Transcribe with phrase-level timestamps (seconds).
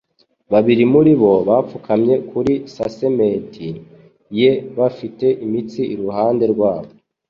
[0.51, 3.51] Babiri muri bo bapfukamye kuri casement
[4.39, 6.91] ye, bafite imitsi iruhande rwabo!